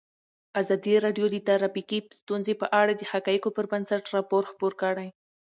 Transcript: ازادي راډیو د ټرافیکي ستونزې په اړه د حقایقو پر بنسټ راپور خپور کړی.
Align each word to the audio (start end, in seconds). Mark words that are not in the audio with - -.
ازادي 0.61 0.93
راډیو 1.05 1.25
د 1.31 1.35
ټرافیکي 1.47 1.99
ستونزې 2.19 2.53
په 2.61 2.67
اړه 2.79 2.91
د 2.95 3.01
حقایقو 3.11 3.49
پر 3.57 3.65
بنسټ 3.71 4.03
راپور 4.15 4.43
خپور 4.51 4.73
کړی. 4.81 5.07